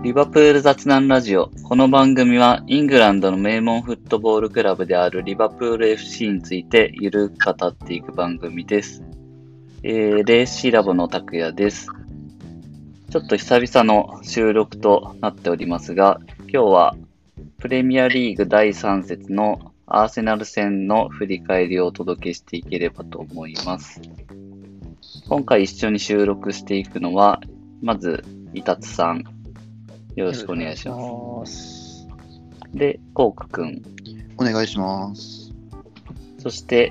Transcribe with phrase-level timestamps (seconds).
[0.00, 1.50] リバプール雑談ラジオ。
[1.64, 9.02] この番組はイングランドの名門フットボールクラブであるリバプール FC についてゆるく語っていく番組です。
[9.82, 11.88] えー、レーシーラボの拓也です。
[13.10, 16.96] ちょっと久々の収録となっておりますが、今日は
[17.58, 24.00] プレミアリーグ第3節のアーセナル戦の振り返りをお届けしていければと思います。
[25.28, 27.40] 今回一緒に収録していくのは、
[27.82, 29.37] まず、イタツさん。
[30.18, 32.02] よろしくお願いします。
[32.02, 32.08] す。
[32.74, 33.82] で、コークくん。
[34.36, 35.52] お願いします。
[36.38, 36.90] そして、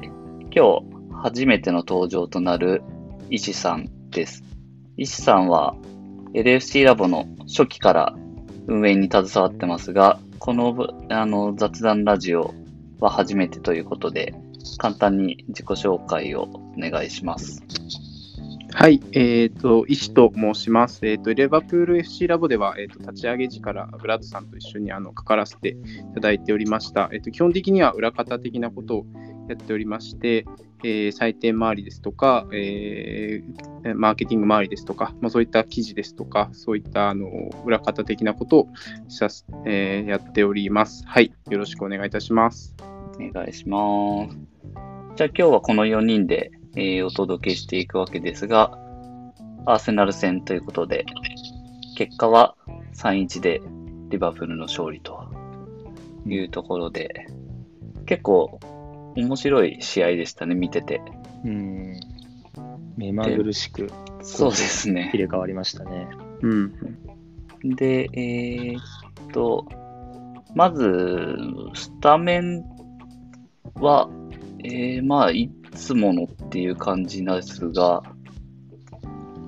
[0.56, 2.84] 今日初めての登場となる
[3.30, 4.46] 石さんです。
[4.96, 5.76] 石さんは
[6.36, 8.16] LFC ラボの初期から
[8.66, 12.54] 運営に携わってますが、このあの雑談ラジオ
[13.02, 14.36] は初めてということで、
[14.78, 17.62] 簡単に自己紹介をお願いします。
[18.80, 21.08] はい、えっ、と、石と申します。
[21.08, 25.76] えっ、と、レバプール FC ラボでは、えっ、と、立ち上げ時からブラッドさんと一緒にあの関わらせてい
[26.14, 27.10] ただいておりました。
[27.12, 29.06] えっ、と、基本的には裏方的なことを
[29.50, 30.46] やっておりまして、
[30.84, 37.28] えー採点周りですとか、えーマーケティング周りですとか、まあ、そういった記事ですとか、そういったあの
[37.66, 38.68] 裏方的なことを
[39.08, 41.04] さす、えーやっております。
[41.08, 42.76] はい、よろしくお願いいたします。
[43.16, 44.38] お願いします。
[45.16, 48.78] じゃあ今日はこの4人で、えーお届けしていくわけですが、
[49.66, 51.06] アーセナル戦ということで、
[51.98, 52.56] 結果は
[52.94, 53.62] 3-1で
[54.10, 55.28] リバプールの勝利と
[56.28, 57.26] いうところで、
[58.06, 58.60] 結構
[59.16, 61.02] 面白い試合でしたね、見てて。
[61.44, 62.00] うん。
[62.96, 63.90] 目まぐるしく
[64.22, 65.20] そうですね入。
[65.20, 66.08] れ替わりましたね。
[66.42, 66.74] うん。
[67.76, 69.66] で、えーっと、
[70.54, 71.36] まず、
[71.74, 72.64] スタメン
[73.76, 74.10] は、
[74.64, 78.04] えー、まあ、いつものっていう感じなんですが、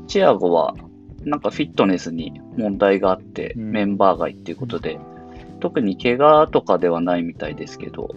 [0.08, 0.75] チアゴは、
[1.23, 5.00] なんかフィットネスに問題があって、うんメンバー外っていうことで、
[5.59, 8.09] 特に怪我とかではないみたいですけど、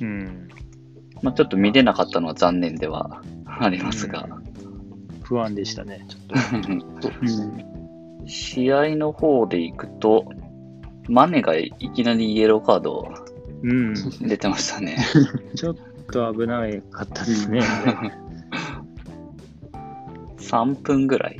[0.00, 0.48] うん。
[1.22, 4.28] まあ、ちょっと見れなかったのは残念ではありますが、
[5.22, 6.06] 不安でしたね。
[6.08, 6.18] ちょ
[6.80, 7.10] っと。
[7.22, 8.28] うん。
[8.28, 10.26] 試合の方で行くと、
[11.08, 13.08] マネがいきなりイエローカード。
[14.20, 14.98] 出てましたね。
[15.56, 17.60] ちょっと危なかったですね。
[20.38, 21.38] 3分ぐらい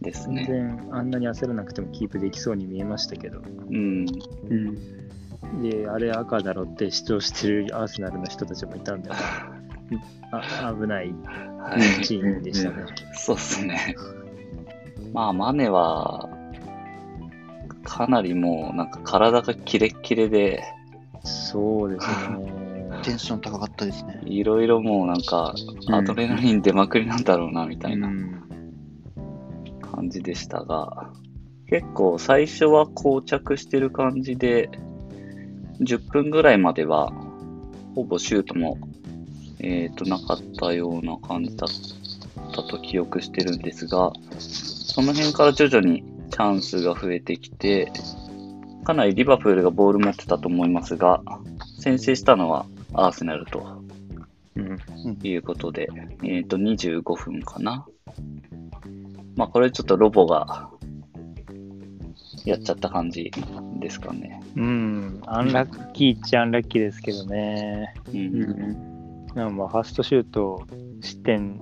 [0.00, 0.44] です全ね。
[0.46, 3.40] 然あんなに焦らなくてもキープできそうに見えましたけど。
[3.40, 4.06] うん。
[4.50, 5.62] うん。
[5.62, 9.10] で、あれ赤だろって主張してるアーセナルの人たちもいたんで、
[10.32, 11.14] あ危ない
[11.58, 12.04] はい。
[12.04, 12.84] シーンでしたね。
[13.14, 13.96] そうですね。
[15.12, 16.28] まあ、マネは、
[17.84, 20.62] かなりもう、なんか体がキレッキレで、
[21.22, 22.63] そうですね。
[23.04, 24.20] テンション高かったですね。
[24.24, 25.54] いろいろもうなんか、
[25.88, 28.42] うんアドレナリン出まくりなんだろうな、みたいなうん
[29.82, 31.12] 感じでしたが、
[31.68, 34.70] 結構最初は膠着してる感じで、
[35.80, 37.12] 10分ぐらいまでは、
[37.94, 38.78] ほぼシュートも、
[39.60, 47.92] えっ、と、なかったような感じだったと記憶してるんですが、その辺から徐々にチャンスが増えてきて、
[48.84, 51.22] かなりリバプールがボール持ってたと思いますが、
[51.78, 53.82] 先制したのはアーセナルと
[54.56, 54.78] うん
[55.22, 55.88] いうことで、
[56.22, 57.86] えっ、と、25分かな。
[59.36, 60.70] まあ、これちょっとロボが
[62.44, 63.32] やっちゃった感じ
[63.80, 64.40] ですかね。
[64.56, 67.94] うん、アンラッキーっちゃアンラッキーですけどね。
[68.12, 68.16] うん。
[68.16, 69.26] うん。
[69.34, 70.64] なんかファーストシュート、
[71.00, 71.60] 失点、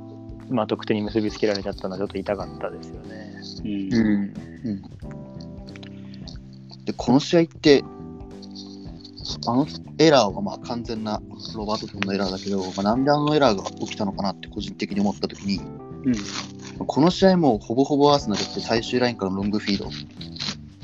[0.51, 3.33] まあ、得点に結びつけられちゃったのはちょっと痛かったですよね。
[3.65, 4.35] うん。
[4.65, 4.83] うん。
[6.85, 7.83] で、この試合って、
[9.47, 9.67] あの
[9.99, 11.23] エラーはまあ完全な
[11.55, 15.61] ロバートソンのエラーだけど、まあ、なんであのエラーが起きたのかなって個人的に思ったときに、
[16.87, 19.91] この試合もほぼほぼアーセナルって最終ラインからのロングフィード。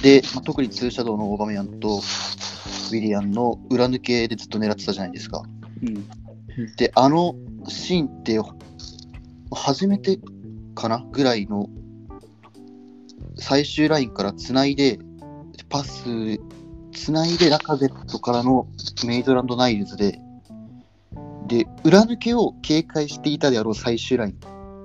[0.02, 5.42] で、まあ、特にツーシャドウのオーバメヤンとウィリアンの裏抜けでずっと狙ってたじゃないですか。
[5.82, 6.06] うん。
[6.76, 7.34] で、あの
[7.66, 8.40] シーンって、
[9.50, 10.18] 初めて
[10.74, 11.68] かなぐらいの
[13.36, 14.98] 最終ラインからつないで、
[15.68, 16.38] パス、
[16.92, 18.66] つないでラカゼットからの
[19.06, 20.20] メイドランドナイルズで、
[21.46, 24.38] で、裏抜けを警戒していたであろう最終ライン。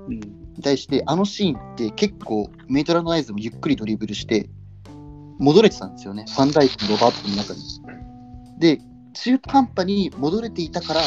[0.08, 4.50] に対して、あのシーンって結構メイドランドナイルズもゆっくりドリブルして、
[5.40, 6.26] 戻れてたんですよね。
[6.28, 7.62] ファンダイクとロバートの中に。
[8.60, 8.80] で、
[9.14, 11.02] 中途半端に戻れていたから、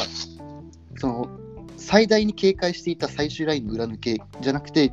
[0.96, 1.28] その、
[1.76, 4.92] 最大に警戒していた最終ラインの裏抜けじゃなくて、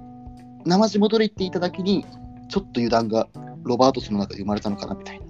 [0.65, 2.06] 生地戻れていただけに、
[2.49, 3.27] ちょっと油断が
[3.63, 5.25] ロバートソンの中で生まれたのかなみたいな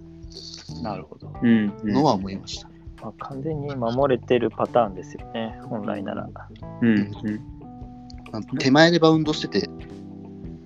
[0.95, 1.31] るほど。
[1.41, 1.67] うん。
[1.67, 2.69] なのは思いました。
[3.01, 6.29] まあ、完全に守れてるパターンですよね、本来なら。
[6.81, 6.89] うん。
[6.89, 7.09] うん。
[8.31, 9.69] あの手前でバウンドしてて、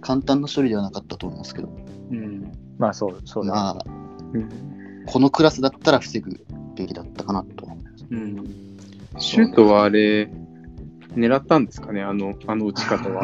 [0.02, 1.69] 簡単な処理ではなかったと思いますけど。
[2.12, 2.52] うん。
[2.78, 3.86] まあそう、そうだ、まあ、
[4.34, 4.50] うん
[5.08, 8.06] このクラスだったら防ぐべきだったかなと思います。
[8.12, 8.46] うん。
[9.20, 10.30] シュートはあれ、
[11.16, 13.24] 狙ったんですかね、あのあの打ち方は。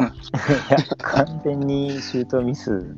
[0.70, 2.96] いや、完全にシュートミス。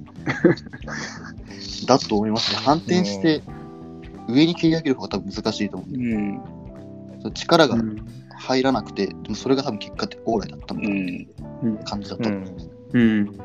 [1.87, 2.61] だと思いますね。
[2.65, 3.43] 反転して、
[4.29, 6.41] 上に蹴り上げる方が多分難しいと思ううん。
[7.21, 8.07] その力がうん
[8.39, 11.27] 入らなくて、でもそれが多分結果的オーライだったのかうん。
[11.63, 12.29] うん感じだった。
[12.29, 12.45] うん。
[12.93, 13.37] うん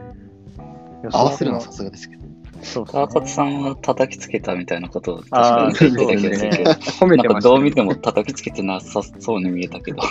[1.12, 2.22] 合わせるのはさすがですけど。
[2.64, 10.04] そう川勝さんは叩きつけたみたいなことを確かに言ってた気がするけど、褒めてました、なんかどう見ても叩きつけてなさそうに見えたけど。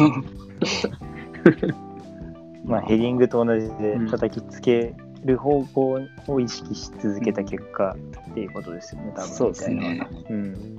[2.65, 4.95] まあ、ヘディングと同じでうん叩きつけ
[5.25, 7.97] る方向を意識し続けた結果
[8.31, 9.29] っていうことですよね、多分。
[9.31, 10.07] そうですね。
[10.29, 10.79] うん。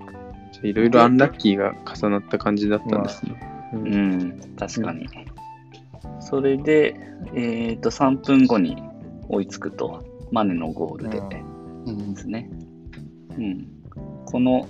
[0.63, 3.35] いろいろアンラッキーが重なった感じだったんですね。
[3.73, 5.07] ううんん、確かに。
[6.19, 6.95] それで、
[7.35, 8.81] えっ、と、3分後に
[9.29, 11.19] 追いつくと、マネのゴールで
[11.85, 12.49] うんですね。
[13.37, 13.67] うん。
[14.25, 14.67] この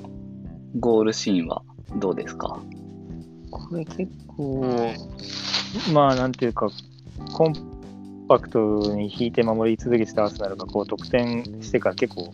[0.79, 1.63] ゴールシーンは
[1.97, 2.59] どうですか？
[3.49, 4.93] これ結構、
[5.93, 6.69] まあなんていうか、
[7.33, 7.53] コン
[8.31, 12.31] パクトに引いて守り続けてたアーセナルがこう得点してから結構、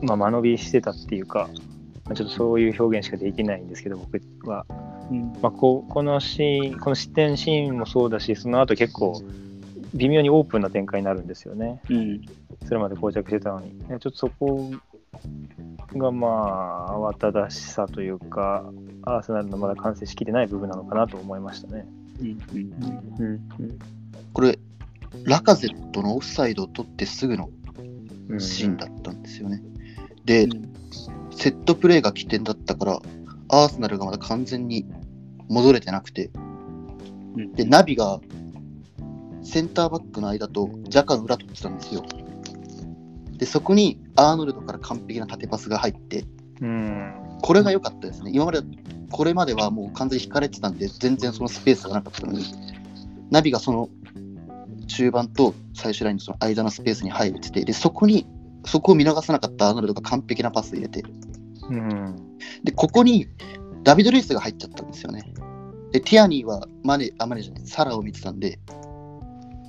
[0.00, 1.50] まあ、間延びしてたっていうか、
[2.06, 4.64] まあちょっとそういう表現しかできないんですけど、僕は。
[5.10, 5.34] うん。
[5.42, 9.20] まあ、こうこのシーン、この失点シーンもそうだし、その後結構、
[9.92, 11.82] 微妙にオープンな展開になるんですよね。
[11.90, 12.22] うん。
[12.64, 13.78] それまで膠着してたのに。
[13.80, 14.70] ねちょっとそこ
[15.94, 18.64] がまあ、慌ただしさというか、
[19.02, 21.86] アーセナルのまだ完成しきれない部分なのかなと思いましたね。
[22.18, 22.28] うん。
[23.18, 23.78] うんうん
[24.32, 24.58] これ、
[25.24, 27.50] ラカゼットのオフサイドを取ってすぐの
[28.28, 29.62] うんシーンだったんですよね。
[30.24, 30.48] で、
[31.30, 33.00] セットプレーが起点だったから、
[33.48, 34.86] アーセナルがまだ完全に
[35.48, 36.30] 戻れてなくて、
[37.36, 38.20] うんで、ナビが
[39.42, 42.04] センターバックの間とジャカの裏取ってたんですよ。
[43.38, 46.24] で、そこにアーノルドから完璧な縦パスが入って、
[46.60, 47.14] うん。
[47.40, 48.32] これが良かったですね。
[48.34, 48.60] 今まで、
[49.10, 52.44] これまではもう完全に引かれてたんで、全然そのスペースがなかったのに、
[53.30, 53.88] ナビがその
[54.88, 58.26] 中盤と最終ラインのその間のスペースに入れてて、で、そこに、
[58.64, 61.04] そこを見逃さなかったアーノルドが完璧なパス入れて、
[61.70, 62.16] うん。
[62.64, 63.28] で、ここに
[63.84, 65.32] ダビド・ルイスが入っちゃったんですよね。
[65.92, 68.58] で、ティアニーはマネ、あ、マネじゃない、サラを見てたんで、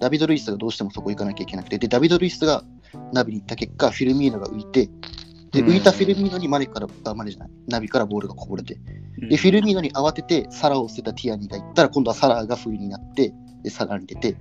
[0.01, 2.63] ダビド・ルイスがどうしてもそこ行かなきゃいけなくて、で、ダビド・ルイスが
[3.13, 4.89] ナビに行った結果、フィルミーノが浮いて、
[5.51, 8.80] で、うん浮いたフィルミーノにマネから、あ、マネじゃない、ナビからボールがこぼれて、
[9.30, 13.33] で、フィルミーノに慌ててサラを捨てたティアニーが行ったら、今度はサラが不意になって、
[13.63, 14.38] で、サラに出て、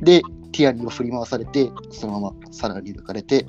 [0.00, 3.46] で、ティアニーは振り回されて、そのままサラに抜かれて、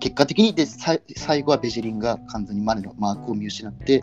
[0.00, 4.02] 結果的にでさい最後はベジェリンが完全にマネのマークを見失って、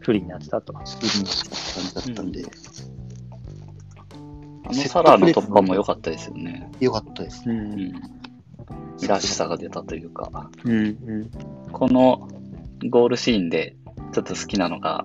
[0.00, 0.72] 不利になってたと。
[0.72, 2.44] 不利になった感じだったんで、
[4.64, 6.70] あのサラーの突破も良かったですよね。
[6.80, 7.42] よかったです。
[7.46, 7.92] うんうん。
[9.06, 10.50] らしさが出たというか。
[10.64, 11.30] うんうん
[11.72, 12.28] この
[12.90, 13.74] ゴールシーンで
[14.12, 15.04] ちょっと好きなのが、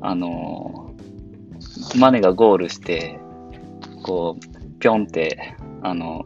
[0.00, 0.87] あのー
[1.96, 3.18] マネがゴールして、
[4.02, 6.24] こう、ぴょんって、あの、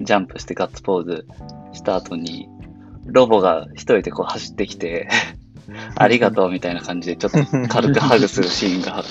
[0.00, 1.26] ジャンプしてガッツポーズ
[1.72, 2.48] した後に、
[3.06, 5.08] ロボが一人でこう走ってきて、
[5.96, 7.38] ありがとうみたいな感じでちょっと
[7.68, 9.04] 軽くハグするシーンが、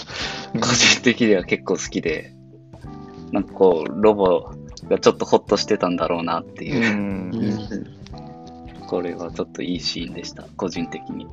[0.60, 2.34] 個人的には結構好きで、
[3.32, 4.52] なんかこう、ロボ
[4.90, 6.92] がちょっとホッとしてたんだろうなっていう。
[6.92, 7.32] う、ん。
[8.88, 11.28] これはちょっといいシーンでした、個人的に。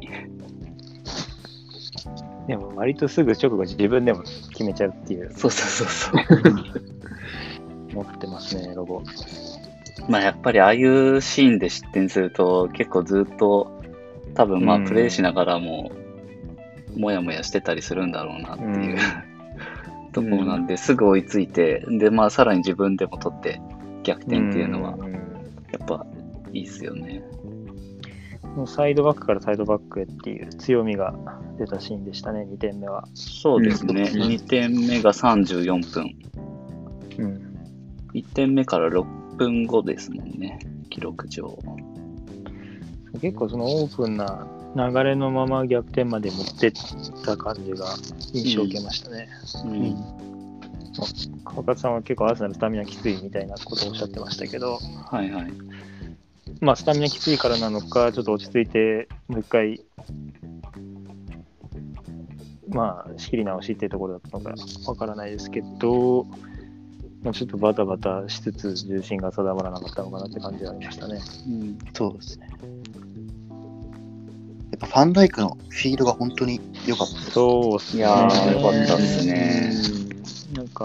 [2.50, 7.94] でも割とすぐ直後自分でも決めちゃうっていうそうそうそうそう。
[7.94, 9.02] 持ってますね、ロボ。
[10.08, 13.70] まあやっぱりああいうシーンで失点すると結構ずっと
[14.34, 15.92] 多分まあうんプレイしながらも
[16.96, 18.98] もやもやしてたりするんだろうなっていう、
[20.12, 23.60] ところなんで、すぐ追いついて、でまあさらに自分でも取って
[24.02, 25.06] 逆転っていうのはんや
[25.80, 26.04] っぱ
[26.52, 27.22] いいっすよね。
[27.44, 27.49] も
[28.56, 31.14] うサイドバックからサイドバックへっていう強みが
[31.58, 33.06] 出たシーンでしたね、2点目は。
[33.14, 34.10] そうですね。
[34.14, 36.14] うん2点目が34分。
[37.18, 37.58] うん、
[38.14, 40.58] 1点目から6分後ですもんね。
[40.88, 41.58] 記録上。
[43.20, 46.72] 結構そのオープンな流れのまま逆転まで持ってっ
[47.24, 47.86] た感じが
[48.32, 49.28] 印象を受けましたね。
[49.64, 49.96] うん。
[51.44, 54.78] 川勝さんは結構アーセナルスタミナきついみたいなことをおっしゃってましたけど、
[55.10, 55.52] はいはい。
[56.60, 59.82] まあスタミナきついからなのか、ちょっと落ち着いてもう一回、
[62.68, 64.54] まあ仕切り直しっていうところだったのか
[64.86, 66.26] わからないですけど、
[67.22, 71.20] まあ、ちょっとバタバタしつつ重心が定まらなかったのかなって感じがありましたね。
[71.48, 72.48] うんそうですね。
[74.70, 77.30] やっぱファンダイクのフィールが本当に良かったです。
[77.32, 78.00] そうっすね。
[78.00, 79.99] いやーよかったっすね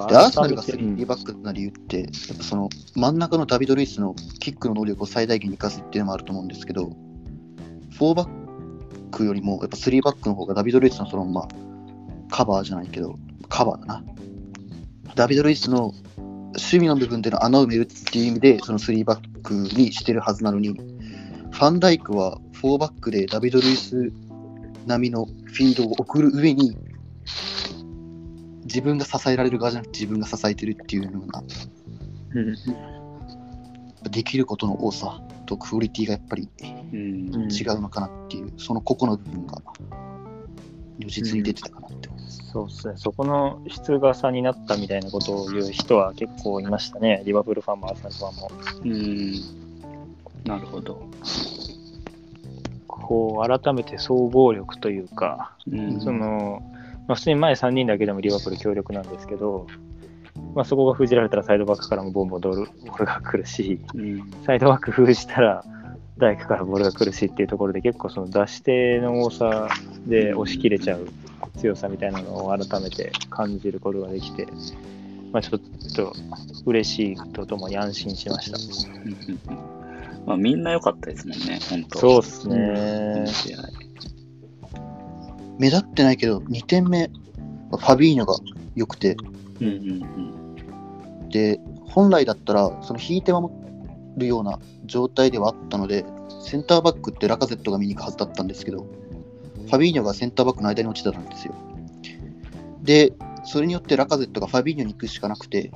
[0.02, 6.92] かアーセナルが改めて3バックな理由って、やっぱその真ん中のダビド・ルイスのキックの能力を最大限に生かすっていうのもあると思うんですけど、
[8.00, 8.30] 4バッ
[9.12, 11.48] クよりもやっぱ3バックの方がダビド・ルイスのそのまあ
[12.30, 13.18] カバーじゃないけど、
[13.50, 14.04] カバーだな。
[15.16, 20.70] ダビド・ルイスの守備の部分での穴を埋めるっていう意味で、その3バックにしてるはずなのに、
[21.52, 24.12] ファンダイクは4バックでダビド・ルイス
[24.86, 26.76] 並みのフィードを送る上に、
[28.66, 31.44] 自分が支えられる側じゃなくて自分が支えてるっていうような、
[34.10, 36.50] できることの多さとクオリティがやっぱり
[36.94, 37.00] うん
[37.34, 39.62] うん違うのかなっていう、その個々の部分が
[41.00, 42.52] 如実に出てたかなって思います。
[42.52, 48.52] そうですね、そこの質が差になったみたいなことを言う人は結構いましたね、リバプールファンもアーセナルファンも。
[48.84, 49.66] うん。
[50.46, 51.06] なるほど。
[52.88, 56.64] こう改めて総合力というか、うんその
[57.08, 59.68] まあ、普通に前3人だけでもリバプール強力なんですけど、
[60.56, 64.32] まあ、そこが封じられたらサイドバックからもボンボンボールボールが来るし、うん。
[64.46, 65.64] サイドバック封じたら
[66.18, 69.70] 大工からボールが来るしっていうところで結構その出し手の多さ
[70.08, 71.08] で押し切れちゃう
[71.58, 74.48] 強さみたいなのを改めて感じることができて、
[75.32, 75.62] まあ、ちょっ
[75.96, 76.14] と
[76.66, 78.58] 嬉しいとともに安心しました。
[80.26, 82.00] まあみんな良かったですもんね、本当。
[82.00, 83.85] そうですね。
[85.60, 87.10] 目立ってないけど、2点目、
[87.70, 88.36] ファビーニョが
[88.76, 89.16] 良くて、
[89.62, 90.36] うんうん
[91.30, 93.54] で、本来だったら、その引いて守
[94.18, 96.06] るような状態ではあったので、
[96.42, 98.86] センターバックってラカゼットが見に行くはずだったんですけど、
[99.66, 101.56] ファビーニョがセンターバックの間に落ちてたんですよ。
[102.84, 105.72] で、それによってラカゼットがファビーニョに行くしかなくて、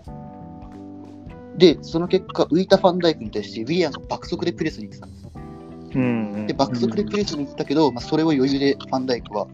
[1.57, 5.27] で、その結果、浮いたファンダイクに対して、ウィリアンが爆速でプレスに行ってたんです。
[5.95, 9.47] うんうんで、爆速でプレスに行ったけど、まあ、それを余裕でファンダイクは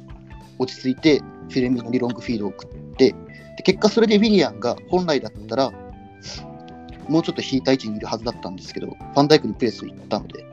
[0.60, 3.16] 落ち着いて、フィレミノにロングフィードを送って、
[3.58, 5.72] で結果、それでウィリアンが本来だったら、
[7.08, 10.46] もうちょっと引いた位置にいるはずだったんですけど、ファンダイクにプレスを行ったので、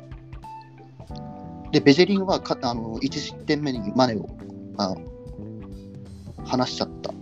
[1.73, 4.29] で、ベジェリンはかあの1失点目にマネを
[4.77, 4.95] あ
[6.45, 7.13] 離しちゃった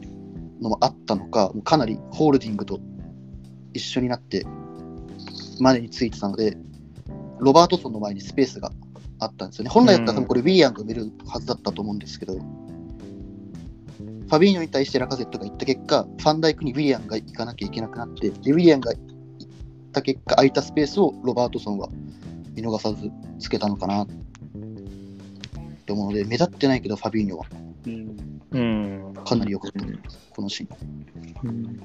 [0.61, 2.81] のもあったのか、かなりホールディングと
[3.73, 4.45] 一緒になって、
[5.61, 6.57] マネについてたので、
[7.39, 8.73] ロバートソンの前にスペースが
[9.21, 9.71] あったんですよね。
[9.71, 12.39] 本来だったらこれ、ウィリアンが埋めるはずだったと思うんですけど、
[14.31, 19.05] ファビーニョに対してラカゼットが行った結果、ファンダイクにウィリアンが行かなきゃいけなくなって、でウィリアンが行っ
[19.93, 21.89] た結果、空いたスペースをロバートソンは
[22.55, 23.11] 見逃さず
[23.41, 24.07] つけたのかなっ
[25.85, 27.45] て思うので、目立ってないけど、ファビーニョは。
[27.87, 28.17] うん。
[28.53, 28.59] う
[29.11, 29.85] んかなり良かった、
[30.37, 31.81] このシーン。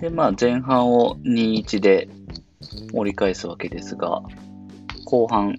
[0.00, 2.08] で、まあ前半を2-1で
[2.92, 4.20] 折り返すわけですが、
[5.04, 5.56] 後半、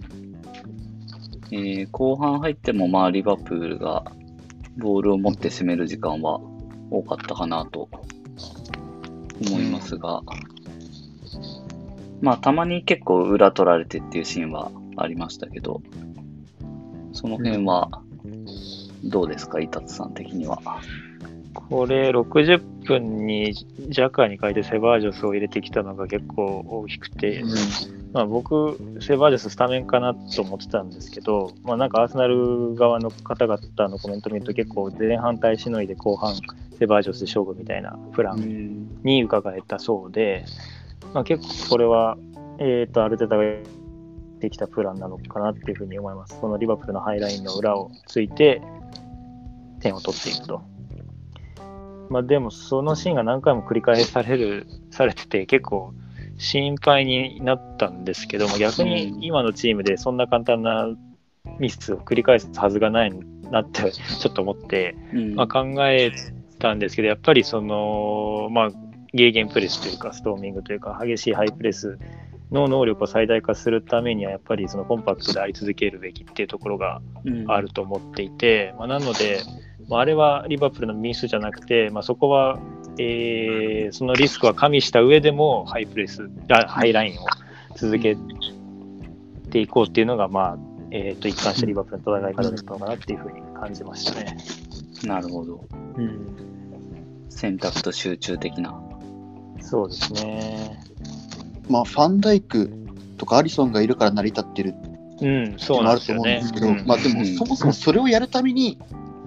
[1.52, 4.04] えー後半入ってもまあリバプールが
[4.78, 6.40] ボールを持って攻める時間は
[6.92, 7.90] 多かったかなと
[9.48, 10.22] 思いますが、
[12.22, 15.82] まあたまに結構裏取られてっていうシーンはありましたけど、
[17.14, 18.02] その辺は
[19.04, 20.62] どうですか、伊達さん的には。
[21.56, 27.44] これ、60分にジャカーに変えてセバージョスを入れてきたのが結構大きくて、
[28.14, 33.60] まあ、僕、セバージョススタメンかなと思ってたんですけど、まあ、なんかアーセナル側の方々
[33.90, 36.36] のコメント見ると結構前半耐えしのいで後半
[36.78, 40.46] セバージョスで勝負みたいなプランに伺えたそうで、
[41.14, 42.18] まあ、結構これは、
[42.60, 43.44] えー、とアルテタが
[44.40, 46.40] できたプランなのかなっていうふうに思います。
[46.40, 48.62] このリバプールのハイラインの裏をついて
[49.80, 50.62] 点を取っていくと。
[52.10, 55.94] まあ、でもそのシーンが何回も繰り返されるされてて結構
[56.38, 60.88] 心配になったんですけども逆に今のチームでそんな簡単な
[61.60, 63.12] ミスを繰り返すはずがない
[63.52, 65.36] なってちょっと思って、うん。
[65.36, 66.12] まあ、考え
[66.60, 68.70] たんですけど、やっぱりその、まあ、
[69.14, 71.98] ゲーゲンプレスというか、ストーミングというか、激しいハイプレス
[72.52, 77.46] の能力を最大化するためには、やっぱりそのコンパクトであり続けるべきっていうところがうん。
[77.50, 79.40] あると思っていて、まあ、なので、
[79.90, 82.60] まあ、あれはリバプールのミスじゃなくて、まあ、そこは、
[82.98, 87.26] えーそのリスクは加味した上でもハイプレスあハイラインを
[87.76, 88.18] 続け
[89.52, 90.58] ていこうっていうのが、まあ
[90.92, 94.38] えー、と一貫したリバプールの戦い方だったのかなっていうふうに感じましたね。
[95.04, 95.64] なるほど。
[97.30, 98.82] 選択と集中的な。
[99.62, 100.80] そうですね。
[101.70, 102.72] まあ、ファンダイク
[103.18, 104.74] とかアリソンがいるから成り立ってる
[105.22, 106.60] うん、そうのあるとなんですよね思うんですけ。
[106.60, 108.78] ど、うんまあでもうんそもそもそれをやるために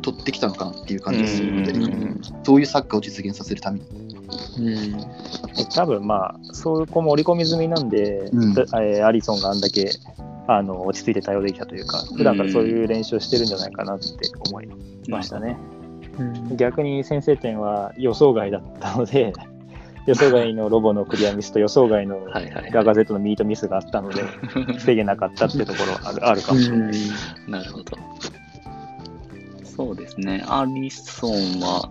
[0.00, 1.70] 取ってきたのかなっていう感じですよね。
[1.70, 3.86] うんそういうサッカーを実現させるために。
[5.74, 9.90] 多分まあ、そうこも織り込み済みなんで、うんアリソンがあんだけ
[10.46, 14.06] あの落ち着いて対応できたというか、普段からそういう練習をしてるんじゃないかなって
[14.48, 14.68] 思い
[15.08, 15.56] ましたね。
[16.56, 19.32] 逆に先制点は予想外だったので、
[20.06, 22.70] 予想外のロボのクリアミスと予想外のはいはい。
[22.72, 24.22] ラガゼットのミートミスがあったので、
[24.78, 26.92] 防げなかったってところはあるあるかもしれない。
[27.46, 27.98] なるほど。
[29.78, 30.42] そうですね。
[30.49, 31.88] アリソンは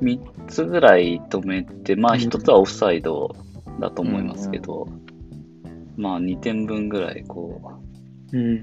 [0.00, 3.36] 3つぐらい止めて、まあうん1つはオフサイド
[3.78, 4.88] だと思いますけど、
[5.98, 7.60] まあ2点分ぐらいこ
[8.32, 8.54] うん。
[8.54, 8.62] う、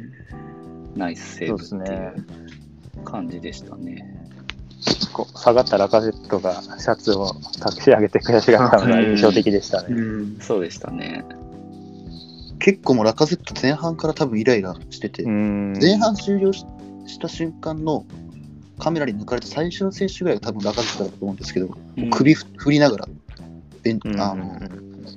[0.95, 4.27] ナイスセーブっていう感じでしたね。
[5.13, 7.31] こう下がったラカゼットがシャツを
[7.63, 9.89] 隠し上げて悔しがったのが印象的でしたね。
[9.89, 10.37] うん。
[10.39, 11.23] そうでしたね。
[12.57, 16.65] 結構もうラカゼット前半から多分イライラしてて、うん前半終了し
[17.05, 18.05] した瞬間の
[18.79, 22.09] カメラに抜かれた最初の選手ぐらいが多分ラカゼットだと思うんですけど、うん。
[22.09, 23.07] 首ふ振りながら
[23.83, 24.59] ベン、うんあの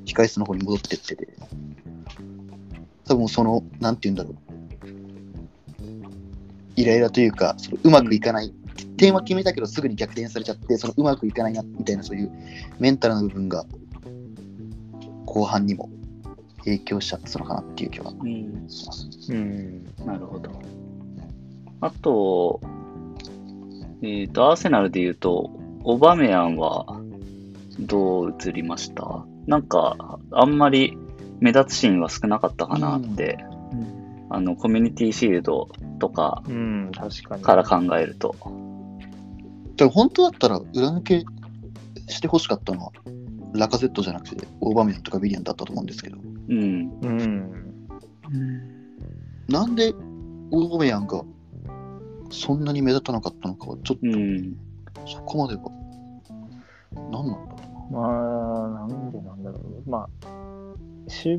[0.04, 1.28] 控え室の方に戻ってってて、
[3.06, 4.34] 多分その、なんて言うんだろう、
[6.76, 8.52] イライラというか、そのうまくいかない、
[8.96, 12.30] 点は決めたけどすぐに逆転されちゃって、そのうまくいかないなみたいな、そういう
[12.78, 13.64] メンタルな部分が
[15.26, 15.90] 後半にも
[16.64, 18.68] 影響しちゃったのかなっていう気はうん。
[18.68, 19.08] します。
[19.30, 19.84] うん。
[20.04, 20.77] なるほど。
[21.80, 22.60] あと、
[24.02, 25.50] えっ、と、アーセナルで言うと、
[25.84, 27.00] オバメヤンは
[27.80, 29.24] どう映りました？
[29.46, 30.96] なんか、あんまり
[31.40, 33.44] 目立つシーンは少なかったかなって、
[34.30, 35.68] あの、コミュニティシールド
[35.98, 37.42] とかうん、確かに。
[37.42, 38.34] から考えると。
[38.38, 41.24] だから本当だったら裏抜け
[42.08, 42.92] してほしかったのは、
[43.54, 46.18] ラカゼットじゃなくて、オーバーメンとかビリアンだったと思うんですけど、
[46.48, 46.90] うん。
[47.02, 47.88] うん。
[49.48, 49.94] なんで
[50.50, 51.22] オーバーメヤンが
[52.30, 54.56] そんなに目立たなかったのかは、ちょっうん。
[54.94, 55.62] とそこまでは、
[56.94, 57.58] 何なんだろ
[57.90, 59.90] まあ、なんでなんだろう。
[59.90, 60.28] まあ、
[61.08, 61.38] 守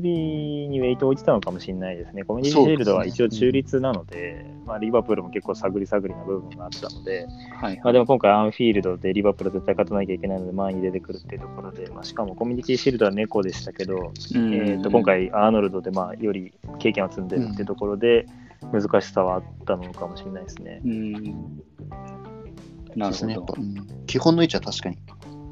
[0.68, 2.24] にウェイトを置いてたのかもしれないですね。
[2.24, 7.80] コミュニティシールドは一応中立なので、まあ、リバプールも結構探り探りな部分があったので、はい。
[7.82, 18.26] まあ、でも今回アンフィールドでリバプール絶対勝たなきゃいけないので前に出てくるっていうところで、まあ、しかもコミュニティシールドは猫でしたけど、うんえー、と今、回アーノルドでまあより経験を積んでるっていうところで
[18.72, 20.80] 難しさはあったのかもしれないですね。
[20.84, 21.16] うん。
[21.16, 22.98] う。
[22.98, 23.62] なるですね、やほどっぱ、。
[23.62, 24.98] うん基本の位置は確かに、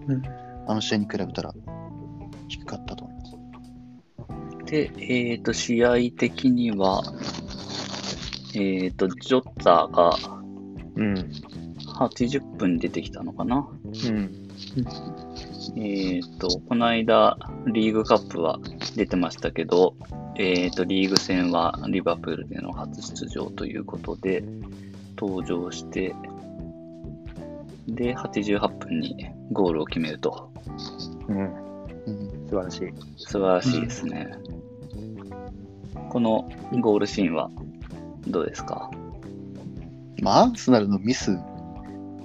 [0.09, 0.23] うん
[0.67, 1.55] あの試合に比べたら
[2.49, 3.25] 低かったと思いま
[4.67, 4.71] す。
[4.71, 7.03] で、えっ、と、試合的には、
[8.55, 10.39] えっ、と、ジョッターが
[10.99, 11.15] うん。
[11.99, 13.69] 80分に出てきたのかな？
[13.85, 14.49] うん。
[15.77, 18.59] えっ、と、この間、リーグカップは
[18.95, 19.95] 出てましたけど、
[20.39, 24.45] えっ、と、リーグ戦はリバプールでの初出場ということで、
[25.19, 26.15] 登場して、
[27.89, 30.53] で、88分にゴールを決めると。
[31.29, 31.69] うん。
[32.07, 32.89] うん、素晴らしい。
[33.17, 34.29] 素晴らしいですね。
[36.11, 36.49] この
[36.81, 37.51] ゴールシーンは
[38.29, 38.91] どうですか？
[40.23, 41.33] まあ、アーセナルのミス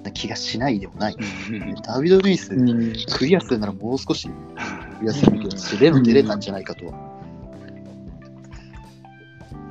[0.03, 1.15] な気がしないでもない。
[1.83, 4.29] ダビド・ルイス、うんクリアするならもう少し
[4.99, 6.93] クリアするべきだし、でも出れたんじゃないかとは、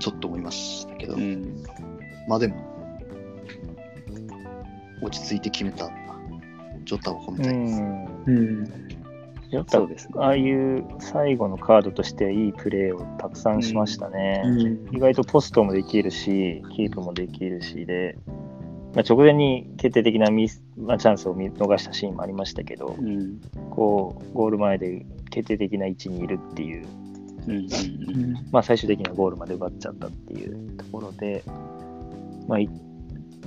[0.03, 1.63] ちょっと思いましたけど、うん。
[2.29, 2.57] まあでも、
[5.01, 5.89] 落ち着いて決めた
[6.85, 7.81] ジョタを褒めうたいです。
[7.81, 8.25] ん。
[8.27, 8.93] うん
[9.53, 10.15] やっぱそうですね。
[10.17, 14.43] ああいう最後のカードとしていいプレーをたくさんしましたね。
[14.47, 18.17] うん意外とポストもできるし、キープもできるしで、
[18.95, 23.41] まあ、直前に決定的なミス、まあ、チャンスを見逃したシーンもありましたけど、うん。
[23.71, 26.87] こうゴール前で決定的な位置にいるっていう、うん。
[26.87, 27.02] うん。
[28.51, 31.43] まあ、最終的にはゴールまで奪っちゃったっていうところで、
[32.47, 32.69] まあ、い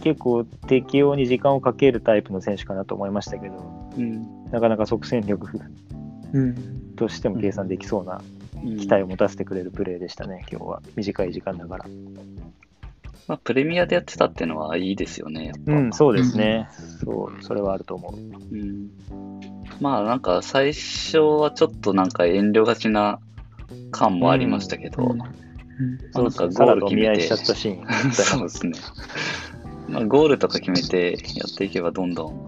[0.03, 4.51] 結構適応に時間をかけるタイプの選手かなと思いましたけど、うん。
[4.51, 5.59] なかなか即戦力
[6.33, 8.21] うんとしても計算できそうな
[8.63, 10.81] うん期待を持たせてくれるプレーでしたね、今日は。
[10.95, 11.85] 短い時間だから。
[13.27, 15.71] まあ、プレミアでやってたっていうのはいいですよね、やっぱ。
[15.71, 16.67] うん、そうですね。
[17.03, 18.55] そう、それはあると思う。
[18.55, 18.89] うん
[19.81, 23.19] まあなんか最初はちょっとなんか遠慮がちな
[23.91, 25.31] 感もありましたけど、うんまあ
[26.13, 28.11] そなんかうそう、サラゴール決めちゃったシーン。
[28.13, 28.73] そうですね。
[29.89, 32.45] まあ、ゴールとか決めてやっていけばどんどん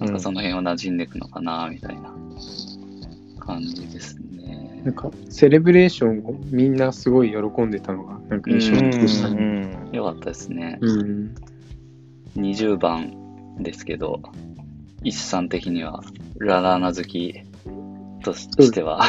[0.00, 2.14] なんかその辺は馴染んでいくのかなみたいな
[3.40, 4.90] 感じですねな。
[4.90, 9.40] んかセレブレーションをみんなすごい喜んでたのがなんか印象的でしたうね。
[9.40, 10.78] んよかったですね。
[10.80, 11.34] うん
[12.36, 14.20] 20番ですけど、
[15.02, 16.02] 石さん的には
[16.38, 17.34] ララーナ好き
[18.22, 19.00] としては、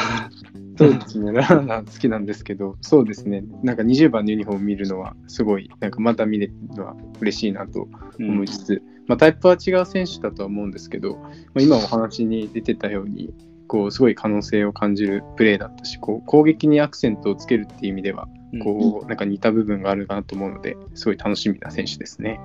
[0.78, 7.88] そうですね、ラーナー好きなんですけど、そうですね、なんか20番のユニフォーム見るのは、すごい、なんかまた見れるのは嬉しいなと
[8.20, 8.30] うん。
[8.30, 13.34] 思いつつ、まあ、タイプは違う選手だとは思うんですけど、まあ、今お話に出てたように、
[13.68, 18.28] こうすごい可能性を感じるプレーだったし、こう攻撃にアクセントをつけるっていう意味では、
[18.64, 22.40] こうなんか似た部分があるかなと思うので、すごい楽しみな選手ですね。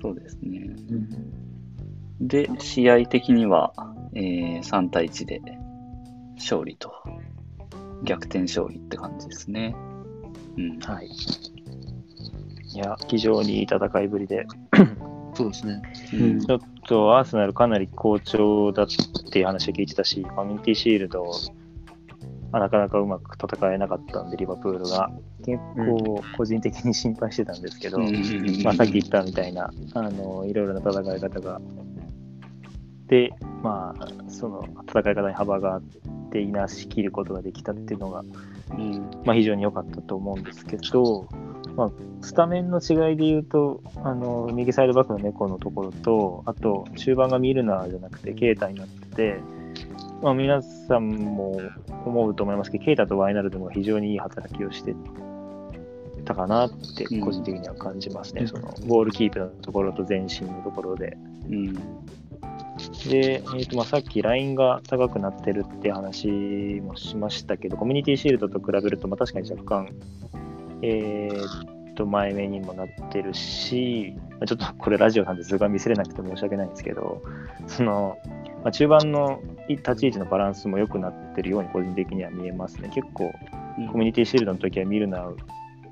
[0.00, 0.74] そうですね。
[2.20, 3.72] で、試合的には
[4.14, 5.40] えー3対1で
[6.36, 6.92] 勝利と、
[8.04, 9.74] 逆転勝利って感じですね。
[10.56, 10.78] うん。
[10.80, 11.06] はい。
[11.06, 14.46] いや、非常にいい戦いぶりで、
[15.34, 15.82] そうですね。
[16.14, 18.86] うんちょっとアーセナルかなり好調だっ
[19.30, 21.24] ていう話を聞いてたし、コミュニティシールド
[22.52, 25.10] あなかなかうまく戦えなかったんで、リバプールが。
[25.44, 27.98] 結構個人的に心配してたんですけど、
[28.62, 31.60] まあ、さっき言ったみたいな、あの、いろいろな戦い方が。
[33.06, 33.30] で、
[33.62, 35.82] まあ、その戦い方に幅があっ
[36.30, 38.24] て、いなし切ることができたっていうのが、
[38.70, 41.28] うんまあ、非常に良かったと思うんですけど、
[41.76, 41.90] まあ、
[42.22, 49.40] スタメンの違いで言うと、あの右サイドバックの猫のところと、あと中盤がミルナーじゃなくてケイタになってて、
[50.22, 51.60] まあ、皆さんも
[52.04, 54.94] 思うと思いますけど、ケイタとワイナルドも非常にいい働きをして
[56.24, 61.16] たかなって、個人的には感じますね、うんそのボールキープのところと前進のところで。
[61.48, 61.78] うん。
[63.08, 66.28] で、えーとまあ、さっきラインが高くなってるって話
[66.82, 69.88] もしましたけど、コミュニティシールドと比べると、まあ、確かに若干、
[70.82, 77.22] えー、と前目にもなってるし、まあちょっと これラジオなんで図が見せれなくて申し訳ないんですけど、
[77.66, 78.18] その
[78.62, 82.90] まあ、中盤の立ち位置のバランスも良くなってるように個人的には見えますね。
[82.92, 83.32] 結構、
[83.90, 85.36] コミュニティシールドの時はミルナー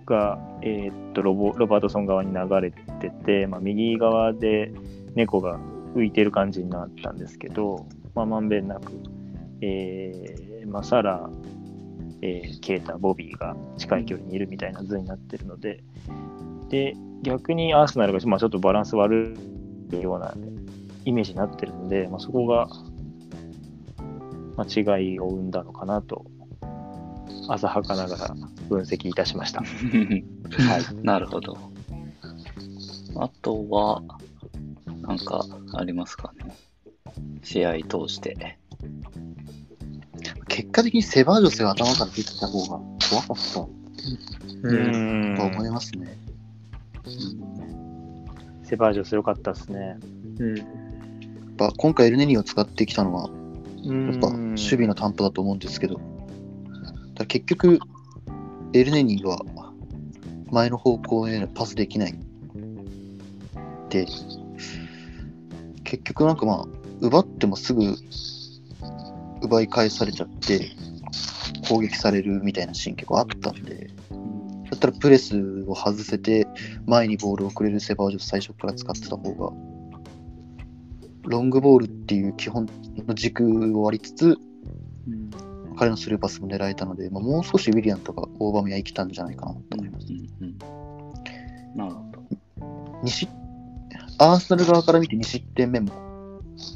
[0.05, 4.71] が、えーっとロボロバートソン側に流れてて、まあ、右側で
[5.15, 5.59] 猫が
[5.99, 8.93] 浮いてる感じになったんですけど、まあ、まんべんなく、
[9.61, 11.29] えーまあ、サラ、
[12.23, 15.83] えーケイタ、ボビーが近い距離にいるみたいな図になってるので、
[16.69, 19.37] で逆にアーセナルが、まあ、ちょっとバランス悪
[19.93, 20.35] いような
[21.05, 22.69] イメージになってるので、まあ、そこが、
[24.57, 26.27] まあ、違いを生んだのかなと、
[27.49, 28.35] 浅はかながら
[28.69, 29.63] 分析いたしました。
[29.65, 31.05] はい。
[31.05, 31.57] なるほど。
[33.17, 34.03] あとは、
[35.09, 36.55] なんかありますかね。
[37.43, 38.59] 試合通して。
[40.49, 43.71] 結果的にセバージョスが頭から出てた方が怖かったと
[44.63, 46.19] うん思いますね。
[48.65, 49.99] セバージョス良かったですね。
[50.39, 50.67] うんやっ
[51.57, 53.31] ぱ今回エルネニーを使ってきたのは、
[53.83, 56.01] ややっぱ守備の担保だと思うんですけど、
[57.15, 57.81] だ結局、
[58.75, 59.41] エルネニーは
[60.51, 62.15] 前の方向へパスできない。
[63.89, 64.07] で、
[65.89, 66.65] 結局なんかまあ、
[67.01, 67.97] 奪ってもすぐ
[69.41, 70.71] 奪い返されちゃって、
[71.67, 73.91] 攻撃されるみたいなシーン結構あったんで、
[74.71, 76.47] だったらプレスを外せて、
[76.87, 79.51] 前にボールをくれるセバージョス最初から使ってた方が、
[81.23, 82.69] ロングボールっていう基本
[83.07, 84.37] の軸を割りつつ、
[85.79, 90.07] 彼のスルーパスも狙えたので、まあ、もう少しウィリアムとかオーバーメア生きたんじゃないかなと思います。
[91.75, 92.19] なるほど。
[93.05, 93.38] 2失
[94.19, 95.93] アーセナル側から見て2失点目も、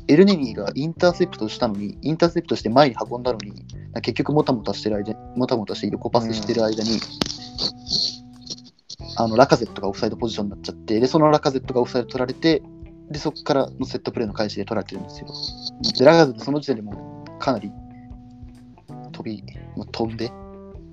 [0.06, 3.64] エルネニーがインターセプトしたのに、インターセプトして前に運んだのに、
[4.02, 7.00] 結局もたもたしてる間、もたもたして横パスしてる間に、
[9.16, 12.62] あのラカゼットがオフサイドポジションになっちゃって、で、そのラカゼットがオフサイド取られて、
[13.10, 15.26] で、そこからのセットプレーの開始で取られてるんですよ。
[15.98, 17.72] で、ラカゼットその時点でもうかなり
[19.10, 19.42] 飛び、
[19.76, 20.30] もう飛んで、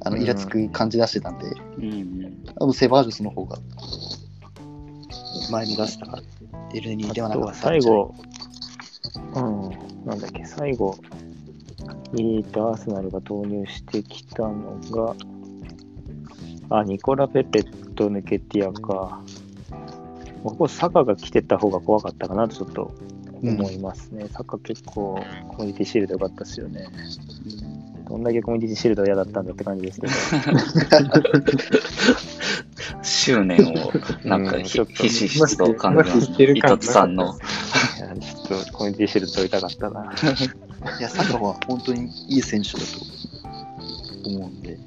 [0.03, 1.45] あのイラつく感じ出してたんで、
[1.77, 3.57] うんセバージョスの方が
[5.51, 6.23] 前に出したから、
[6.73, 8.13] エルネニーではな最後、
[9.35, 9.69] うん、
[10.05, 10.97] なんだっけ、最後、
[12.13, 15.15] えーと、アーセナルが投入してきたのが、
[16.69, 19.21] あ、ニコラ・ペペと抜けティアか。
[20.43, 22.93] ここ、サカが来てた方が怖かったかなとちょっと
[23.43, 24.27] 思いますね。
[24.29, 26.87] サカ結構、コミュニティシールド良かったですよね。
[28.07, 30.13] どんだけコミュニティシールド嫌だったんだって感じですけど。
[33.09, 33.91] 執念を、
[34.23, 36.61] なんかひ、うんひしひしと感じますまひしてるね。
[36.61, 37.25] 感伊達さんの。
[37.25, 37.27] い
[38.01, 40.13] やちょっとコミュニティシールド取りたかったな。
[40.99, 44.73] いや、サカは本当にいい選手だと思うんで。
[44.73, 44.77] い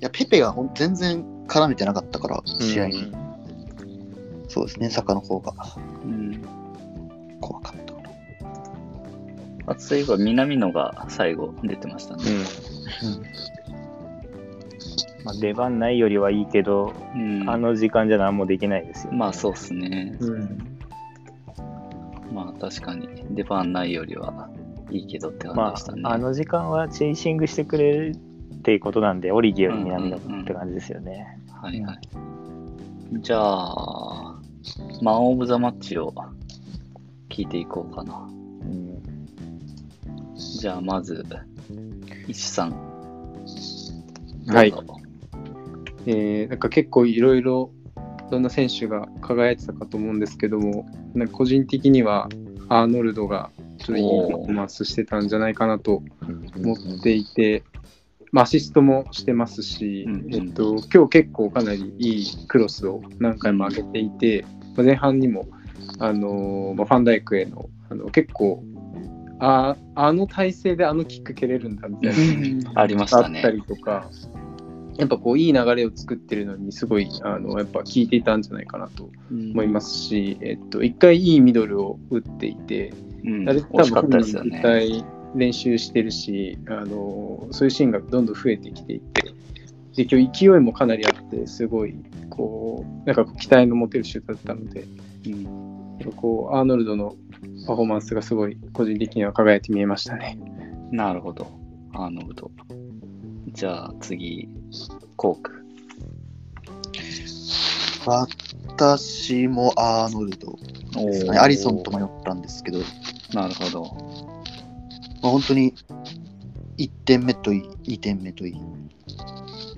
[0.00, 3.12] や、ペペがほん全然絡めてなかったから、試合に。
[4.48, 5.52] そうですね、サカの方が
[6.04, 6.42] うん。
[7.40, 8.10] 怖かったかな。
[9.66, 12.22] あと、そういえば南野が最後出てましたね。
[13.02, 13.50] うん
[15.24, 17.48] まあ、出番ないよりはいいけど、うん。
[17.48, 19.18] あの時間じゃ何もできないですよ、ね。
[19.18, 20.16] まあ、そうっすね。
[20.20, 20.80] うん
[22.32, 24.48] まあ、確かに、出番ないよりは
[24.90, 26.02] いいけどって感まじでしたね。
[26.04, 31.38] あ、あの時間はチェイシングしてくれるっていうことなんで、オリギより南野って感じですよね。
[31.50, 31.98] はいはい。
[33.14, 34.38] じゃあ、
[35.02, 36.14] マン・オブ・ザ・マッチを
[37.28, 38.14] 聞いていこうかな。
[38.62, 39.00] うん
[40.60, 41.24] じゃあ、まず、
[42.28, 42.72] 石さん。
[44.46, 44.72] はい。
[46.06, 47.70] えーなんか結構いろいろ
[48.30, 52.28] どんな選手が輝いてたかと思うんですけどもなんか個人的には
[52.68, 56.02] アーノルドがちょっすごいいいパフォーマンスしてたんじゃないかなと
[56.56, 57.64] 思っていて、
[58.30, 64.44] まあ、アシストもしてますし、うんえっと、今日結構かなりいいクロスを何回も上げていて、
[64.76, 65.48] まあ前半にも、
[65.98, 68.62] あのーまあ、ファンダイクへのあの結構
[69.40, 73.50] あ、あの体勢であのキック蹴れるんだみたいなありましたねあった。
[73.50, 74.08] りとか、
[75.00, 82.92] やっぱこういい流れを作ってるのにすごいあのやっぱ効いていたんじゃないかなと思いますし、えっと、一回いいミドルを打っていて、
[83.24, 83.48] うん。
[83.48, 83.84] あれ多
[85.34, 89.22] 練習してるしあのそういうシーンがどんどん増えてきていて
[89.94, 91.94] で今日勢いもかなりあってすごい
[92.30, 94.86] こうなんか期待の持てるシュートだったので
[95.26, 97.16] うんこうアーノルドの
[97.66, 100.38] パフォーマンスがすごい個人的には輝いて見えましたね。
[100.90, 101.46] なるほど。
[101.92, 102.50] アーノルド。
[103.52, 104.48] じゃあ次、
[105.16, 105.64] コーク。
[108.06, 110.56] 私もアーノルド
[110.94, 111.38] ですかね。
[111.38, 112.78] アリソンと迷ったんですけど、
[113.34, 113.84] まなるほど。
[115.22, 115.74] あ、本当に
[116.78, 118.56] 1点目といい、2点目といい。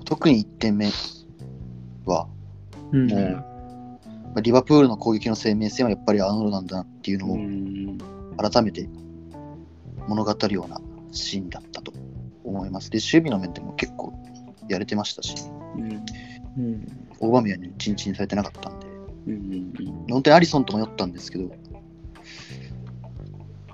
[0.05, 0.89] 特に1点目
[2.05, 2.27] は、
[2.91, 3.43] うんもう、ま
[4.35, 7.97] あリバプールの攻撃の生命線はやっぱりアーノルドなんだなっていうのうをん。
[8.37, 8.87] 改めて
[10.07, 10.79] 物語るような
[11.11, 11.93] シーンだったと
[12.53, 12.89] 思います。
[12.89, 14.13] で、守備の面でも結構
[14.69, 15.35] やれてましたし、
[15.75, 16.05] うん
[16.57, 18.87] うんオーバメアにチンチンされてなかったんで、
[19.27, 21.51] うんうん本当にアリソンと迷ったんですけど、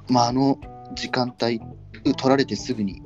[0.10, 0.60] まあ、あの
[0.96, 1.62] 時間帯、
[2.06, 3.02] う取られてすぐに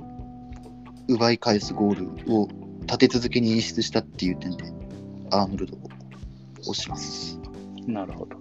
[1.08, 2.48] 奪い返すゴールを
[2.82, 4.66] 立て続けに演出したっていう点で、
[5.32, 5.80] アーノルドを
[6.62, 7.38] 押します。
[7.38, 8.38] うんなるほど。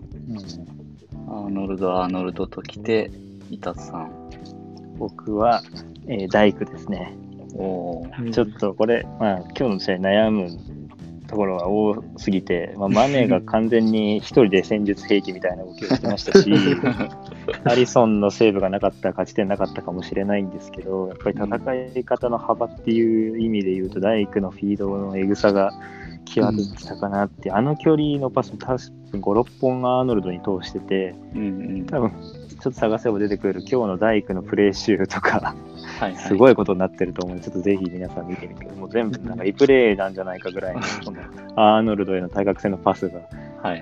[1.28, 3.10] アーノルド、アーノルドときて、
[3.50, 4.30] イタさん。
[4.98, 5.62] 僕は、
[6.06, 7.14] えー大工ですね。
[7.54, 10.48] おーちょっとこれ、まあ、今日の試合悩む
[11.32, 16.52] ところが多すぎて、まあ、マネーが完全に一人で戦術兵器みたいな動きをしてましたし、
[17.64, 25.72] アリソンのセーブがなかったら勝ち点なかったかもしれないんですけど、やっぱり戦い方の幅っていう意味で言うと、大工のフィードのエグさが
[26.26, 31.44] 際立ってたかなって、あの距離のパス、多分5、6本アーノルドに通してて、うんう
[31.78, 31.86] ん。
[31.86, 35.54] 多分ちょっと探せば出てくる今日の大工のプレー集とか、
[36.02, 36.24] はいはい。
[36.24, 41.20] すごいことになってると思うので、ちょっとぜひ皆さん見てみて、もう全部なんかリプレイなんじゃないかぐらいの、この
[41.54, 43.20] アーノルドへの対角線のパスが。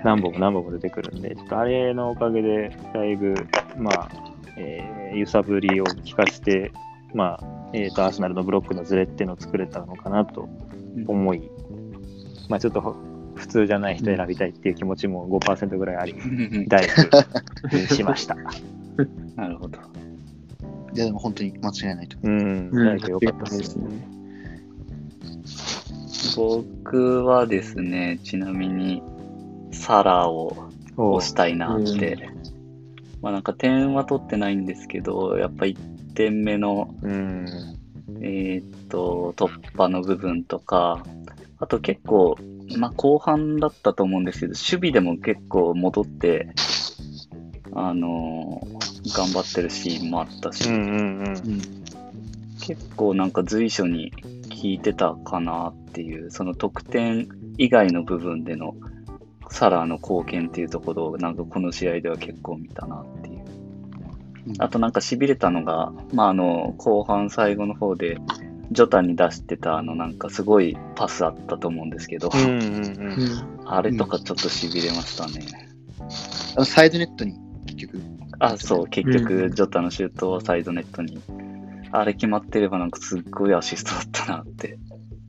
[0.03, 3.33] 何本も何本も出てくるんで、ちょっとあれのおかげで、だいぶ、
[3.77, 4.09] まあ、
[4.57, 6.71] えー揺さぶりを効かせて、
[7.13, 10.47] まあ、えーと、アーセナルのブロックのズレっていうのを作れたのかなと
[11.07, 11.41] 思い、
[12.47, 12.95] まあ、ちょっと
[13.35, 16.15] 普通じゃない人選びたいっていう気持ちも5%ぐらいあり、
[16.67, 18.37] 大工にしました。
[19.35, 19.79] なるほど。
[20.93, 24.21] いや、でも本当に間違いないと思うん、大工良かったですね。
[26.35, 29.01] 僕はですね、ちなみに、
[29.71, 30.55] サラを
[30.97, 32.29] お押したいなって。
[33.21, 37.45] まあなんか点は取ってないんですけど、やっぱ1点目の、うん。
[38.19, 41.03] えーっと、突破の部分とか、
[41.59, 42.37] あと結構、
[42.77, 46.53] まあ後半だったと思うんですけど、守備でも結構戻って、
[47.73, 51.33] あのー頑張ってるシーンもあったし、うんうんうん。
[51.35, 51.41] う。
[51.45, 51.61] うん。
[52.61, 54.11] 結構なんか随所に
[54.49, 58.75] 効いてたかなっていう、その得点以外の部分での
[59.49, 63.41] サラーの貢献っていうところをなんかこの試合では結構見たなっていう。
[64.57, 68.17] あとなんか痺れたのが、まああの後半最後の方で
[68.71, 72.59] ジョタに出してたあのなんかすごいパスあったと思うんですけど、うんうんう
[73.59, 73.65] ん。
[73.65, 75.45] あれとかちょっと痺れましたね。
[76.55, 77.35] あのサイドネットに
[77.65, 78.01] 結局、
[78.43, 81.21] あ、そう、結局ジョタのシュートをサイドネットに。
[81.93, 84.79] あれ決まってればなんかすっごいアシストだったなって。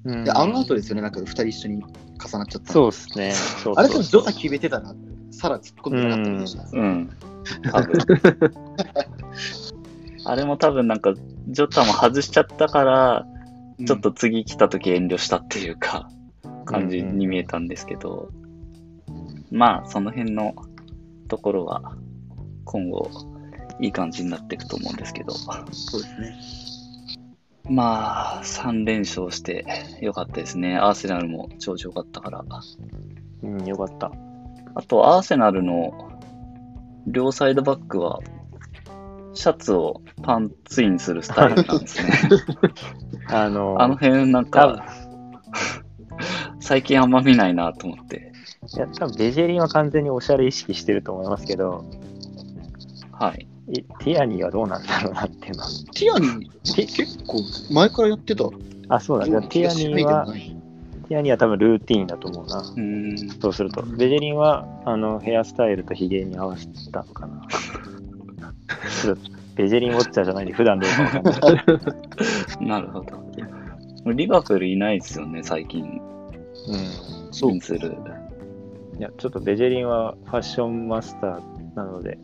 [0.04, 3.32] うんであの後ですよね、なんか2人一緒に重なっちゃったのそうですね。
[3.32, 4.94] そうあれそうでもジョタ決めてたな。
[5.30, 6.76] サラ突っ込んでなかった気がします。
[6.76, 7.10] うん。
[7.72, 7.92] 多分。
[10.24, 11.14] あれも多分なんか、
[11.48, 13.26] ジョタも外しちゃったから、
[13.84, 16.08] ちょっと次来た時遠慮したっていうか、
[16.64, 18.30] 感じに見えたんですけど、
[19.50, 20.54] まあ、その辺の
[21.28, 21.96] ところは、
[22.72, 23.10] 今後、
[23.80, 26.36] いい感じになっていくと思うんですけど、そうですね。
[27.68, 29.66] まあ、3連勝して
[30.00, 30.78] よかったですね。
[30.78, 32.44] アーセナルも調子よかったから。
[33.42, 34.10] うん、よかった。
[34.74, 36.10] あと、アーセナルの
[37.06, 38.20] 両サイドバックは、
[39.34, 42.12] シャツをパンツインするスタイルなんですね。
[43.28, 44.86] あの、あの辺なんか、
[46.60, 48.32] 最近あんま見ないなと思って。
[48.74, 51.84] いや、多分ベジェリンは完全におしゃれ意識してると思いますけど、
[53.22, 53.46] はい。
[53.68, 55.68] いティアニーはどうなんだろうなっていうのは。
[55.94, 58.46] ティアニー、結構前からやってた。
[58.88, 59.26] あ、そうだ。
[59.26, 60.26] じゃあティアニーは、
[61.08, 62.58] ティアニーは多分ルーティーンだと思うな。
[62.58, 62.64] う。
[63.40, 63.82] そうすると。
[63.82, 67.46] ベジェリンは、あの、ヘアスタイルとヒゲに合わせたのかな。
[69.54, 71.34] ベジェリンウォッチャーじゃないんで、普段どうかわかんない。
[72.66, 73.22] なるほど。
[74.12, 75.84] リバプールいないですよね、最近。
[75.84, 75.86] う
[77.28, 77.30] ん。
[77.30, 77.96] そうする。
[78.98, 82.18] いや、ちょっとベジェリンはファッションマスターなので、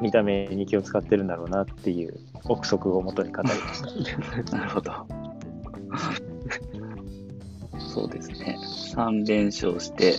[0.00, 3.82] 見た目に気を使ってるんだろうなっていう憶測をもとに語りまし
[4.50, 4.56] た。
[4.56, 4.92] なるほど。
[7.78, 8.56] そうですね。
[8.94, 10.14] 3連勝して、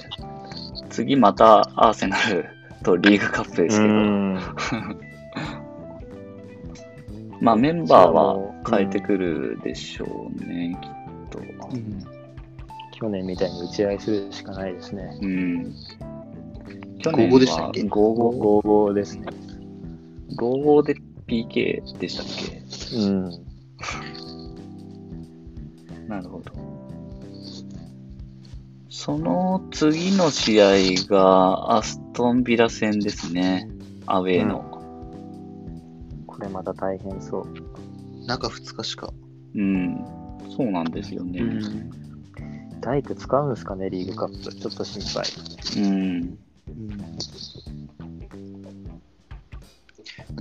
[0.89, 2.45] 次またアーセナル
[2.83, 4.39] とリーグカップですけど、ん。
[7.41, 8.37] まあメンバーは
[8.69, 10.89] 変えてくるでしょうね、きっ
[11.29, 11.39] と。
[11.39, 12.13] うん
[13.03, 15.17] 去年みたいに打ち合いするしかないですね。
[15.21, 15.75] うん。
[16.99, 17.89] 去5-5でしたっけ？5-5
[18.61, 19.25] 5-5ですね。
[20.37, 20.95] 5-5で
[21.27, 22.61] PK でしたっけ？
[22.97, 23.29] うん。
[26.07, 26.51] なるほど。
[28.89, 30.67] その次の試合
[31.09, 33.67] がアストンビラ戦ですね。
[34.05, 34.69] アウェーの。
[36.27, 37.47] これまた大変そう。
[38.25, 39.11] 中2日しか。
[39.55, 39.97] うん。
[40.55, 41.41] そうなんですよね。
[42.81, 44.53] 大工使うんですかね、リーグカップ。
[44.53, 45.83] ちょっと心配。
[45.83, 46.37] うん。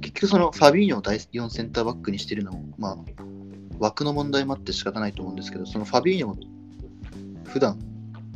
[0.01, 2.97] 結局そのファビーニョを第4センターバックにしてるのも、まあ、
[3.79, 6.37] 枠の問題もあって仕方ないと思うんですけど、そのファビーニョも
[7.45, 7.79] 普段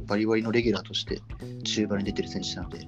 [0.06, 1.20] バリバリのレギュラーとして
[1.64, 2.86] 中盤に出てる選手なので、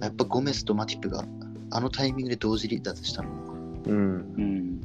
[0.00, 1.24] やっぱゴメスとマティプが
[1.70, 3.50] あのタイミングで同時離脱したのも
[3.86, 3.96] うん。
[3.96, 4.80] うん。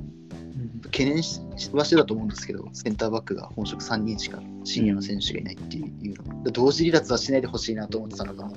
[0.86, 1.42] 懸念し
[1.74, 8.52] はしてたと思うんですけど、センターバックが本職3人しかシニアの選手がいないっていうの、同時離脱はしないでほしいなと思ってたのが、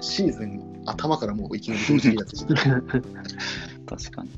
[0.00, 2.62] シーズン頭からもういきなり同時離脱してた
[3.96, 4.30] 確かに。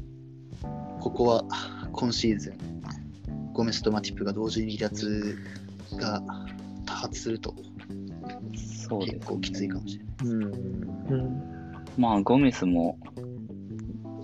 [1.01, 1.45] ここは
[1.93, 5.37] 今シーズン、ゴメスとマティップが同時に離脱
[5.97, 6.23] が
[6.87, 7.55] 多発すると
[8.89, 10.27] そうです、結構きついかもしれない。
[10.27, 11.43] うん。
[11.97, 12.99] まあ、ゴメスも、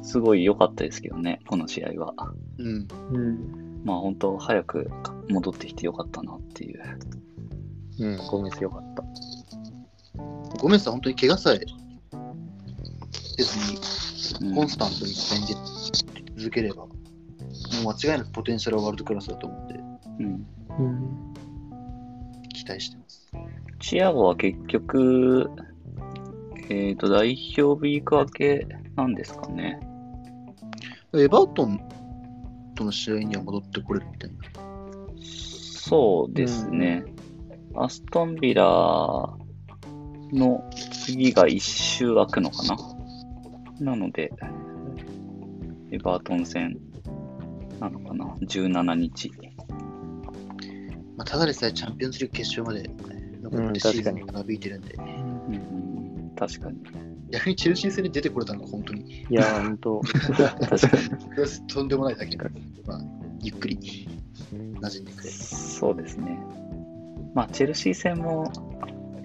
[0.02, 2.14] すごい良かったですけどね、この試合は。
[2.58, 3.82] うん、うん。
[3.84, 4.90] まあ、本当早く
[5.28, 6.82] 戻ってきて良かったなっていう。
[8.00, 8.16] うん。
[8.28, 9.04] ゴメスよかった。
[10.58, 11.60] ゴメスは本当に怪我さえ
[13.36, 15.54] せずにうんコンスタントに試合に出
[16.36, 16.88] 続ければ、も
[17.82, 19.74] う間違いなくポテンシャルはワールドクラスだと思うんで、
[20.20, 20.46] うん。
[20.78, 21.34] うん。
[22.52, 23.30] 期待してます。
[23.80, 25.50] チアゴは結局、
[26.68, 29.80] えっ、と、代表ウィーク明けなんですかね。
[31.14, 31.80] エバートン
[32.74, 34.36] との試合には戻ってこれるみたいな。
[35.22, 37.04] そうですね。
[37.74, 39.37] アストンビラ
[40.32, 40.68] の
[41.04, 42.76] 次が一周空くのかな。
[43.80, 44.32] なので、
[45.90, 46.78] エバートン戦
[47.80, 48.26] なのかな。
[48.42, 49.30] 17日。
[51.16, 52.88] まあ、ただでさえチャンピオンズリーグ決勝まで
[53.42, 56.78] 残ってシーズンが長引いてるんで、うん、確かに。
[57.30, 58.60] 逆にチェルシー戦に出てこれたの？
[58.60, 60.00] が本当にいや、ほんと。
[60.00, 61.66] 確かに。
[61.68, 63.00] とんでもないだけなんで、まあ、
[63.40, 64.08] ゆっくり
[64.52, 65.30] 馴染んでくれ。
[65.30, 66.38] そうですね。
[67.34, 68.50] まあ、チェルシー戦も、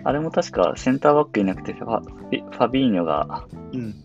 [0.05, 3.95] あれも確かセンターバックいなくてファ、ファビーニョがうん。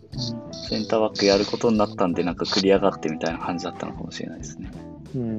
[0.52, 4.70] センターバックやることになったんで、なんか繰り上がってみたいな感じだったのかもしれないですね。
[5.14, 5.38] うん。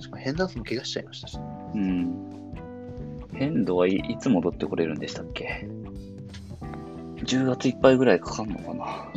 [0.00, 1.38] しヘンダーソンも怪我しちゃいましたし、
[1.74, 2.14] うん。
[3.34, 5.68] 変動はい、いつ戻ってこれるんでしたっけ
[7.18, 9.12] ?10 月いっぱいぐらいかかんのかな。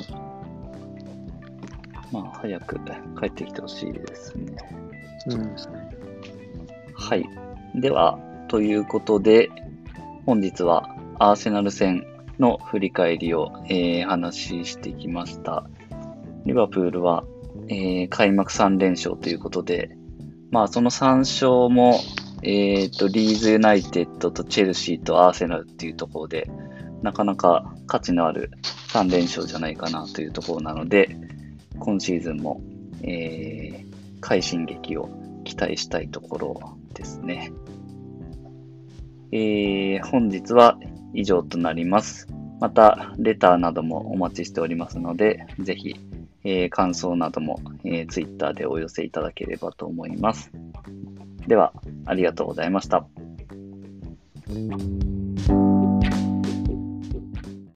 [2.12, 2.80] まあ、早く
[3.20, 4.56] 帰ってきてほしいですね。
[5.28, 5.56] うん。
[6.94, 7.26] はい。
[7.76, 9.50] では、ということで、
[10.26, 12.06] 本日はアーセナル戦
[12.40, 15.66] の振り返りを、えー話ししてきました。
[16.46, 17.24] リバプールは、
[17.70, 19.98] えー開幕3連勝ということで、
[20.52, 22.00] まあその3勝も、
[22.44, 26.50] えっ、と、リーズユナイテッドとチェルシーとアーセナルっていうところで、
[27.02, 28.52] なかなか価値のある
[28.90, 31.16] 3連勝じゃないかなというところなので、
[31.80, 32.62] 今シーズンも、
[33.02, 35.10] えー快進撃を
[35.44, 37.52] 期待したいところですね。
[39.32, 40.78] えー本日は
[41.14, 42.28] 以上となります。
[42.60, 45.96] また、レターなどもお待ちしておりますので、ぜひ、
[46.44, 50.52] えー感想なども、えー、Twitter でお寄せいただければと思います。
[51.48, 51.74] では、
[52.06, 53.08] ありがとうございました。「